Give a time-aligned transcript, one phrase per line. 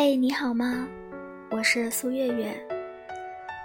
[0.00, 0.86] 嘿，你好吗？
[1.50, 2.54] 我是苏月月。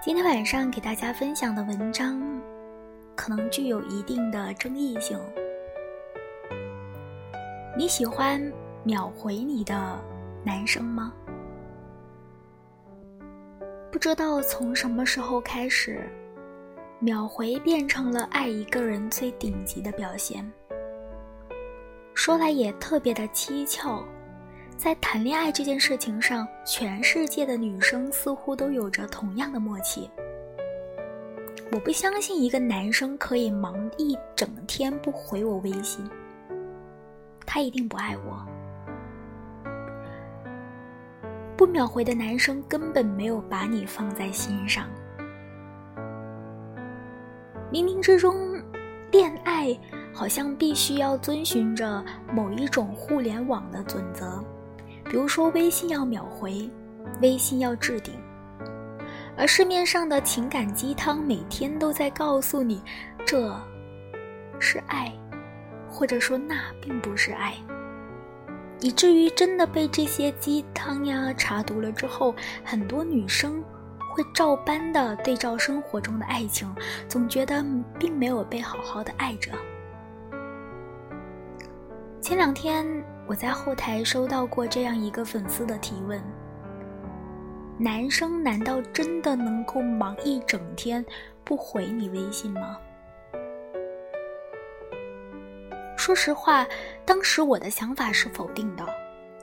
[0.04, 2.20] 今天晚上给大家分享的文章，
[3.15, 5.15] 可能具有一定的争议性。
[7.77, 8.41] 你喜欢
[8.83, 10.04] 秒回你的
[10.43, 11.14] 男生吗？
[13.91, 16.09] 不知道从什么时候开始，
[16.97, 20.51] 秒回变成了爱一个人最顶级的表现。
[22.15, 24.04] 说来也特别的蹊跷。
[24.83, 30.09] 在谈恋爱这件事情上，全世界的女生似乎都有着同样的默契。
[31.71, 36.06] 我不相信一个男生可以忙一整天不回我微信，
[37.45, 38.45] 他一定不爱我。
[41.56, 44.86] 不秒回的男生根本没有把你放在心上。
[47.72, 48.61] 冥冥之中，
[49.11, 49.80] 恋爱
[50.14, 54.44] 好像必须要遵循着某一种互联网的准则。
[55.06, 56.70] 比如说，微信要秒回，
[57.22, 58.14] 微信要置顶，
[59.38, 62.82] 而市面上的情感鸡汤每天都在告诉你，
[63.26, 63.56] 这
[64.60, 65.12] 是爱，
[65.88, 67.54] 或者说那并不是爱，
[68.80, 73.64] 以至于真的被这些鸡汤呀查毒了之后，很多女生
[74.16, 76.73] 会照搬的对照生活中的爱情，
[77.08, 77.64] 总觉得
[78.00, 79.52] 并没有被好好的爱着。
[82.34, 82.84] 前两天。
[83.28, 86.20] 我在后台收到过这样一个粉丝的提问：
[87.78, 91.06] 男生难道真的能够忙一整天
[91.44, 92.80] 不回你微信吗？
[95.95, 96.66] 说实话，
[97.06, 98.84] 当时我的想法是否定的，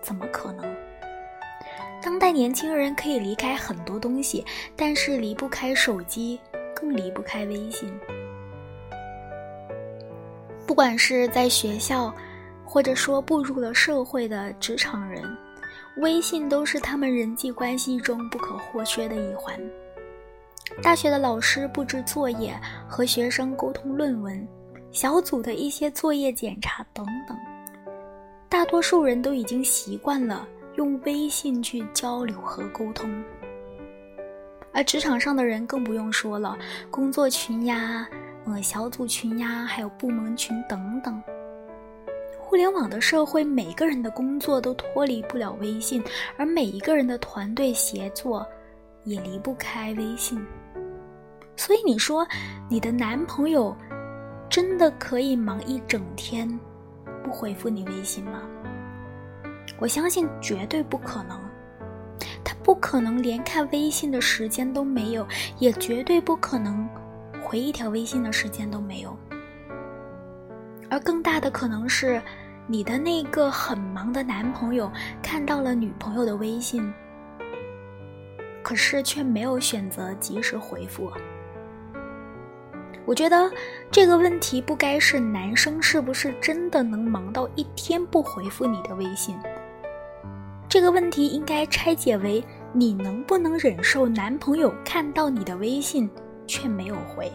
[0.02, 0.76] 怎么可能？
[2.02, 6.40] 当代年轻人可以离开很多东西，但是离不开手机，
[6.74, 7.88] 更离不开微信。
[10.66, 12.12] 不管是在学校。
[12.70, 15.24] 或者说步入了社会的职场人，
[15.96, 19.60] 微信都是他们人际关系中不可或缺的一环。
[20.80, 22.56] 大学的老师布置作业、
[22.88, 24.46] 和学生沟通论文、
[24.92, 27.36] 小组的一些作业检查等等，
[28.48, 30.46] 大多数人都已经习惯了
[30.76, 33.10] 用微信去交流和沟通。
[34.72, 36.56] 而职场上的人更不用说了，
[36.88, 38.06] 工作群呀、
[38.44, 41.20] 呃小组群呀，还有部门群等等。
[42.50, 46.02] 互联网的社会，每个人的工作都脱离不了微信，
[46.36, 48.44] 而每一个人的团队协作
[49.04, 50.44] 也离不开微信。
[51.54, 52.26] 所以你说，
[52.68, 53.72] 你的男朋友
[54.48, 56.48] 真的可以忙一整天
[57.22, 58.42] 不回复你微信吗？
[59.78, 61.38] 我相信绝对不可能。
[62.42, 65.24] 他不可能连看微信的时间都没有，
[65.60, 66.84] 也绝对不可能
[67.44, 69.16] 回一条微信的时间都没有。
[70.90, 72.20] 而更大的可能是。
[72.66, 74.88] 你的那个很忙的男朋友
[75.20, 76.94] 看到了女朋友的微信，
[78.62, 81.10] 可是却没有选择及时回复。
[83.04, 83.50] 我觉得
[83.90, 89.36] 这个问题不该是男生是不是真的能忙到一天不回复你的微信，
[90.68, 96.08] 这个问题应该拆解为你能不能忍受男朋友看到你的微信
[96.46, 97.32] 却没有回。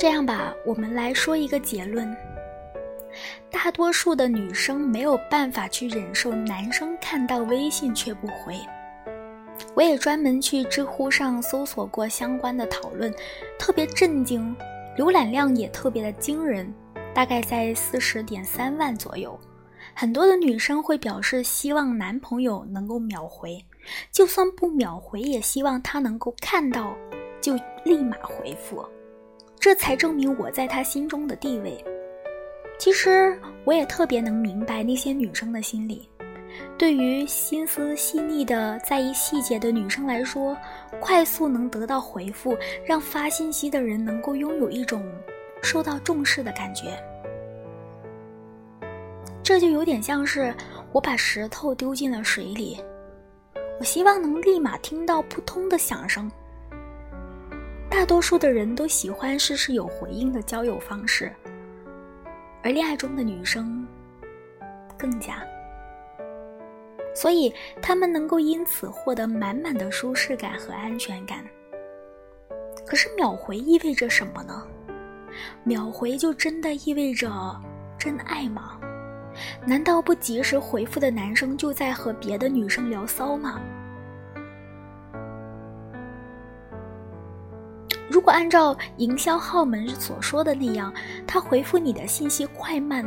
[0.00, 2.16] 这样吧，我们来说一个结论：
[3.50, 8.58] 大多数的女生没有办法去忍受男生看到微信却不回。
[9.74, 13.12] 我也专门去知乎上搜索过相关的讨论，
[13.58, 14.56] 特别震惊，
[14.96, 16.72] 浏览量也特别的惊人，
[17.12, 19.38] 大概在四十点三万左右。
[19.92, 23.62] 很多的女生会表示希望男朋友能够秒回，
[24.10, 26.96] 就算不秒回，也希望他能够看到
[27.38, 28.82] 就立马回复。
[29.60, 31.84] 这才证明我在他心中的地位。
[32.78, 36.08] 其实我也特别能明白那些女生的心理。
[36.78, 40.56] 对于心思细腻的、在意细节的女生来说，
[40.98, 45.06] 快速能得到回复，让发信息的人能够拥有一种
[45.62, 46.98] 受到重视的感觉。
[49.42, 50.54] 这就有点像是
[50.90, 52.78] 我把石头丢进了水里，
[53.78, 56.30] 我希望能立马听到扑通的响声。
[58.00, 61.30] 大多数的人都喜欢事事有回应的交友方式，
[62.62, 63.86] 而恋爱中的女生
[64.96, 65.44] 更加，
[67.14, 67.52] 所以
[67.82, 71.44] 他们能够因此获得满满的舒适感和安全感。
[72.86, 74.66] 可是秒回意味着什么呢？
[75.62, 77.30] 秒回就真的意味着
[77.98, 78.80] 真爱吗？
[79.66, 83.60] 难道不及时回复的男生就在和别的女生聊骚吗？
[88.20, 90.92] 如果按照营销号们所说的那样，
[91.26, 93.02] 他回复你的信息快慢，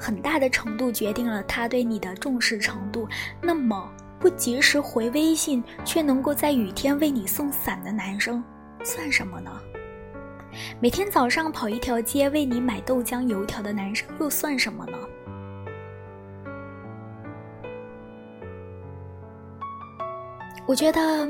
[0.00, 3.06] 很大的程度决定了他对你的重视程度。
[3.42, 3.86] 那么，
[4.18, 8.42] 不及时回微信却能够在雨天为你送伞的男生，
[8.82, 9.50] 算什么呢？
[10.80, 14.96] 每天早上跑一条街为你买豆浆油条的男生，又算什么呢？
[20.66, 21.28] 我觉得，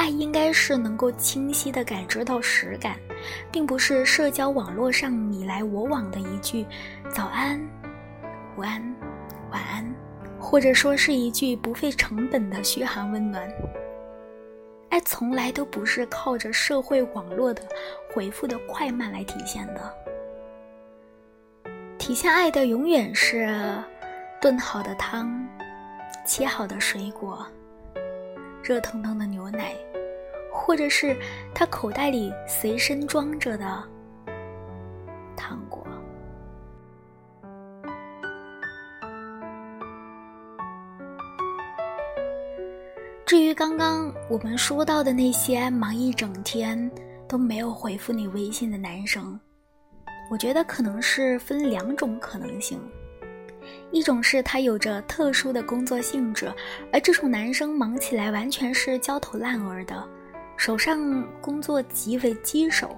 [0.00, 2.96] 爱应该是能够清晰的感知到实感，
[3.52, 6.64] 并不是社交网络上你来我往的一句
[7.14, 7.60] “早安
[8.56, 8.82] ”“午安
[9.52, 9.84] ”“晚安”，
[10.40, 13.46] 或者说是一句不费成本的嘘寒问暖。
[14.88, 17.62] 爱从来都不是靠着社会网络的
[18.10, 19.94] 回复的快慢来体现的，
[21.98, 23.54] 体现爱的永远是
[24.40, 25.46] 炖好的汤，
[26.24, 27.46] 切好的水果。
[28.62, 29.74] 热腾腾的牛奶，
[30.62, 31.16] 或者是
[31.54, 33.82] 他口袋里随身装着的
[35.34, 35.84] 糖果。
[43.24, 46.90] 至于刚刚我们说到的那些忙一整天
[47.26, 49.38] 都没有回复你微信的男生，
[50.30, 52.80] 我觉得可能是分两种可能性。
[53.92, 56.52] 一种是他有着特殊的工作性质，
[56.92, 60.08] 而这种男生忙起来完全是焦头烂额的，
[60.60, 62.94] 手上工作极为棘手。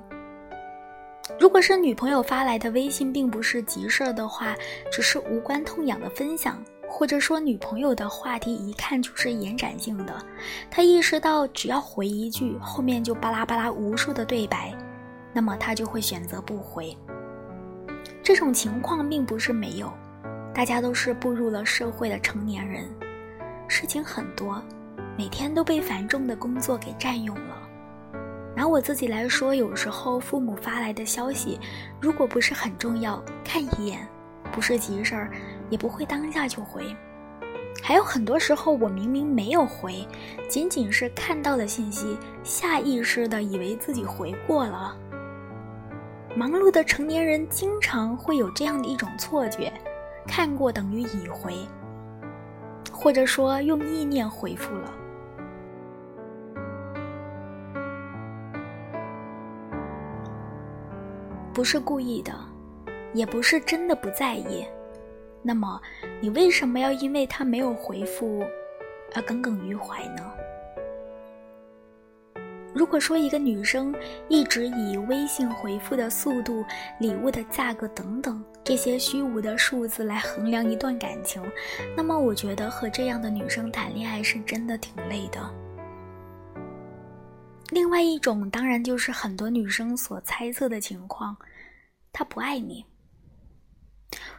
[1.38, 4.56] 如果是女朋友发来的微信并不是急事儿的话，
[4.90, 10.12] 只是无关痛痒的分享，或者说女朋友的话题一看就是延展性的，
[10.72, 14.76] 他意识到只要回一句，后面就巴拉巴拉无数的对白，
[15.32, 16.92] 那么他就会选择不回。
[18.24, 19.88] 这种情况并不是没有。
[20.52, 22.92] 大家都是步入了社会的成年人，
[23.68, 24.60] 事情很多，
[25.16, 27.56] 每天都被繁重的工作给占用了。
[28.54, 31.58] 拿我自己来说，有时候父母发来的消息，
[32.00, 34.06] 如果不是很重要，看一眼，
[34.52, 35.30] 不是急事儿，
[35.70, 36.94] 也不会当下就回。
[37.82, 40.06] 还有很多时候，我明明没有回，
[40.48, 44.96] 仅仅是看到了信息，下意识的以为自己回过了。
[46.36, 49.72] 忙碌的成年人经常会有这样的一种错觉。
[50.24, 51.52] 看过等于已回，
[52.92, 54.94] 或者说用意念回复了，
[61.52, 62.32] 不是故意的，
[63.12, 64.66] 也不是真的不在意。
[65.42, 65.80] 那么，
[66.20, 68.42] 你为什么要因为他没有回复
[69.14, 70.32] 而耿耿于怀呢？
[72.74, 73.94] 如果说一个女生
[74.28, 76.64] 一直以微信回复的速度、
[76.98, 81.42] 礼物的价格等等这些虚无的数字来衡量一段感情，
[81.94, 85.38] 那么我觉得和这样的女生谈恋爱是真的挺累的。
[87.72, 91.34] 另外一种当然就是很多女生所猜测的情况，
[92.12, 92.84] 他不爱你。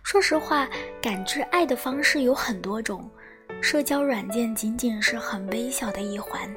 [0.04, 0.70] 说实话，
[1.02, 3.10] 感知爱的方式有很多种，
[3.60, 6.48] 社交软件仅仅是很微小的一环。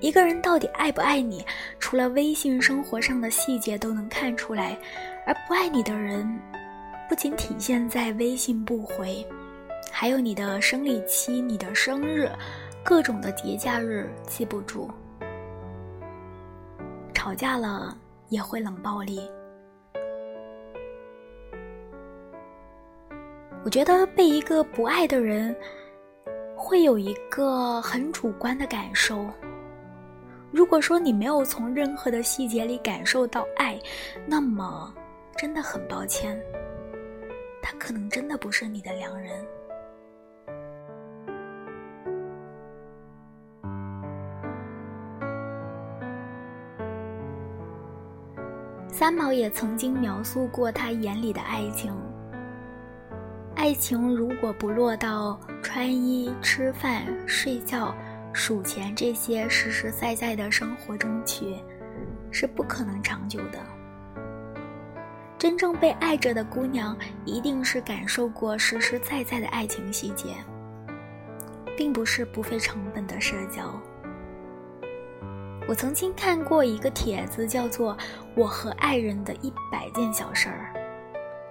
[0.00, 1.46] 一个人到底爱不爱你，
[1.78, 4.76] 除了微信生活上的细节都能看出来，
[5.24, 6.28] 而不爱你的人，
[7.08, 9.24] 不仅体现在微信不回，
[9.92, 12.28] 还有你的生理期、你的生日、
[12.82, 14.90] 各种的节假日记不住，
[17.20, 17.94] 吵架了
[18.30, 19.20] 也会冷暴力。
[23.62, 25.54] 我觉得被一个不爱的人，
[26.56, 29.26] 会有一个很主观的感受。
[30.50, 33.78] 如果说你没有从任何的细节里感受到爱，
[34.26, 34.90] 那么
[35.36, 36.42] 真的很抱歉，
[37.60, 39.46] 他可能真的不是你的良人。
[49.00, 51.90] 三毛也曾经描述过他眼里的爱情：
[53.56, 57.94] 爱情如果不落到穿衣、吃饭、睡觉。
[58.34, 61.56] 数钱这些实实在在的生活中去，
[62.30, 63.58] 是不可能长久的。
[65.38, 70.34] 真正被爱着的姑娘，一定是感受过实实在在的爱情细节，
[71.74, 73.72] 并不是不费成本的社交。
[75.70, 77.96] 我曾经看过一个帖子，叫做
[78.34, 80.74] 《我和爱人的一百件小事儿》，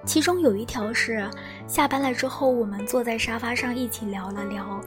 [0.06, 1.26] 其中有一条是：
[1.68, 4.82] 下班了之后，我们坐在沙发上一起聊了聊。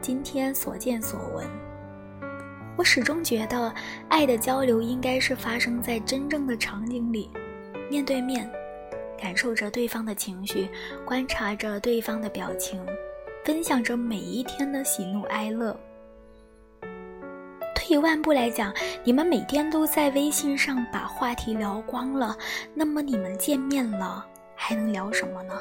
[0.00, 1.46] 今天所见所闻，
[2.78, 3.70] 我始终觉得，
[4.08, 7.30] 爱的交流应该是发生在真正的场景里，
[7.90, 8.50] 面对面，
[9.20, 10.66] 感受着对方的情绪，
[11.04, 12.82] 观察着对方的表情，
[13.44, 15.78] 分享着每一天的喜怒哀乐。
[17.88, 18.70] 退一万步来讲，
[19.02, 22.36] 你们每天都在微信上把话题聊光了，
[22.74, 25.54] 那么你们见面了还能聊什么呢？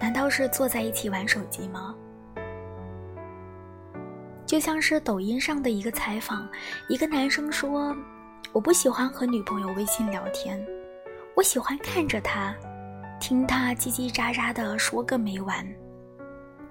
[0.00, 1.94] 难道是坐在一起玩手机吗？
[4.46, 6.48] 就像是抖音上的一个采访，
[6.88, 7.94] 一个男生说
[8.50, 10.66] ：“我不喜欢和女朋友微信聊天，
[11.36, 12.56] 我喜欢看着她，
[13.20, 15.62] 听她叽叽喳喳的说个没完，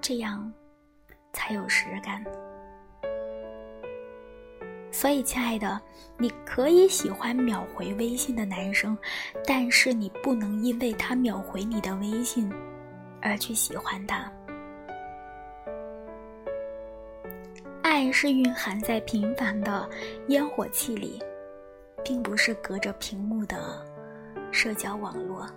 [0.00, 0.52] 这样
[1.32, 2.20] 才有实感。”
[5.00, 5.80] 所以，亲爱的，
[6.18, 8.94] 你可以喜欢秒回微信的男生，
[9.46, 12.52] 但是你不能因为他秒回你的微信
[13.22, 14.30] 而去喜欢他。
[17.80, 19.88] 爱是蕴含在平凡的
[20.28, 21.18] 烟火气里，
[22.04, 23.82] 并不是隔着屏幕的
[24.52, 25.48] 社交网络。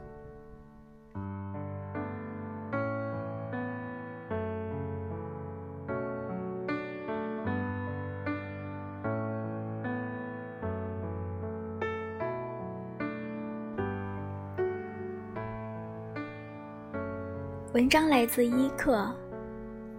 [17.74, 19.12] 文章来自一课，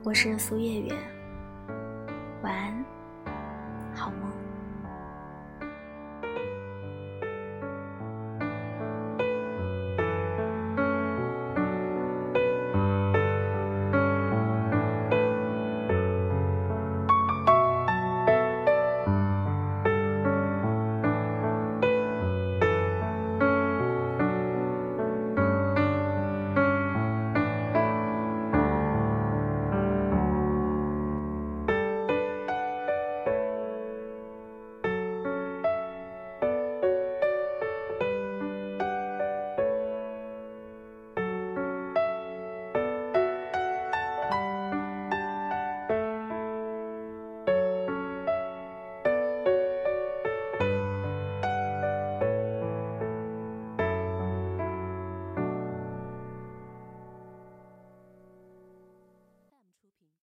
[0.04, 0.94] 我是苏月月，